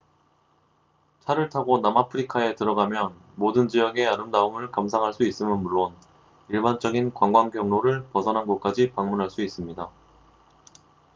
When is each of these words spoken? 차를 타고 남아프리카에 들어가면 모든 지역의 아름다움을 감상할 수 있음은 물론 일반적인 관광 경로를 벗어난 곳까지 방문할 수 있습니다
차를 1.19 1.49
타고 1.49 1.77
남아프리카에 1.77 2.55
들어가면 2.55 3.13
모든 3.35 3.67
지역의 3.67 4.07
아름다움을 4.07 4.71
감상할 4.71 5.13
수 5.13 5.21
있음은 5.21 5.59
물론 5.61 5.95
일반적인 6.49 7.13
관광 7.13 7.51
경로를 7.51 8.03
벗어난 8.07 8.47
곳까지 8.47 8.93
방문할 8.93 9.29
수 9.29 9.43
있습니다 9.43 9.91